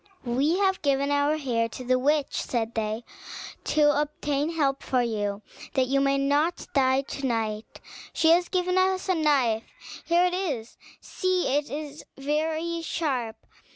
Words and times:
"We 0.25 0.57
have 0.57 0.81
given 0.81 1.11
our 1.11 1.37
hair 1.37 1.69
to 1.69 1.83
the 1.83 1.99
witch," 1.99 2.41
said 2.41 2.73
they, 2.73 3.03
"to 3.65 4.01
obtain 4.01 4.49
help 4.53 4.81
for 4.81 5.03
you, 5.03 5.43
that 5.75 5.85
you 5.85 6.01
may 6.01 6.17
not 6.17 6.65
die 6.73 7.01
to 7.03 7.25
night. 7.27 7.79
She 8.11 8.29
has 8.31 8.49
given 8.49 8.79
us 8.79 9.07
a 9.07 9.13
knife: 9.13 9.61
here 10.03 10.25
it 10.25 10.33
is, 10.33 10.75
see 11.01 11.55
it 11.55 11.69
is 11.69 12.03
very 12.17 12.81
sharp. 12.81 13.45